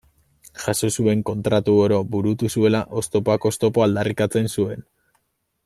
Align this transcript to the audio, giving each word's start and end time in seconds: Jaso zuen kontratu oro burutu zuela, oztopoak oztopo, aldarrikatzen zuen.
Jaso 0.61 0.87
zuen 1.01 1.19
kontratu 1.29 1.75
oro 1.83 1.99
burutu 2.15 2.49
zuela, 2.53 2.81
oztopoak 3.03 3.47
oztopo, 3.51 3.85
aldarrikatzen 3.87 4.51
zuen. 4.59 4.87